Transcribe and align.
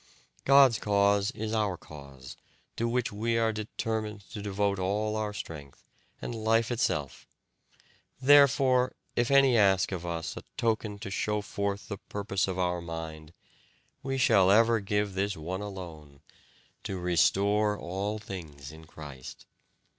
God's 0.45 0.79
cause 0.79 1.29
is 1.29 1.53
our 1.53 1.77
cause, 1.77 2.35
to 2.75 2.87
which 2.87 3.11
we 3.11 3.37
are 3.37 3.53
determined 3.53 4.21
to 4.31 4.41
devote 4.41 4.79
all 4.79 5.15
our 5.15 5.31
strength 5.31 5.87
and 6.19 6.33
life 6.33 6.71
itself 6.71 7.27
Therefore, 8.19 8.93
if 9.15 9.29
any 9.29 9.55
ask 9.55 9.91
of 9.91 10.03
us 10.03 10.35
a 10.35 10.41
token 10.57 10.97
to 10.97 11.11
show 11.11 11.41
forth 11.41 11.87
the 11.87 11.99
purpose 11.99 12.47
of 12.47 12.57
our 12.57 12.81
mind, 12.81 13.31
we 14.01 14.17
shall 14.17 14.49
ever 14.49 14.79
give 14.79 15.13
this 15.13 15.37
one 15.37 15.61
alone 15.61 16.21
'to 16.83 16.97
restore 16.99 17.77
all 17.77 18.17
things 18.17 18.71
in 18.71 18.85
Christ'." 18.87 19.45